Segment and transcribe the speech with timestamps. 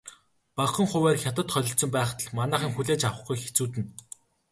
[0.57, 3.83] Багахан хувиар Хятад холилдсон байхад л манайхан хүлээж авахгүй хэцүүднэ.